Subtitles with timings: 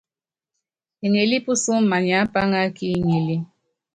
[1.05, 3.37] Eŋelí pusɔm maniápáŋá kí ŋili.